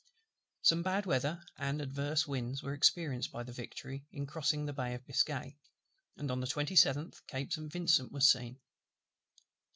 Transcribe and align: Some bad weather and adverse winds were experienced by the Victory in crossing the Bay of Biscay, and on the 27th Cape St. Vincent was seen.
Some 0.63 0.81
bad 0.81 1.05
weather 1.05 1.43
and 1.59 1.79
adverse 1.79 2.25
winds 2.25 2.63
were 2.63 2.73
experienced 2.73 3.31
by 3.31 3.43
the 3.43 3.51
Victory 3.51 4.03
in 4.11 4.25
crossing 4.25 4.65
the 4.65 4.73
Bay 4.73 4.95
of 4.95 5.05
Biscay, 5.05 5.59
and 6.17 6.31
on 6.31 6.39
the 6.39 6.47
27th 6.47 7.21
Cape 7.27 7.53
St. 7.53 7.71
Vincent 7.71 8.11
was 8.11 8.27
seen. 8.31 8.59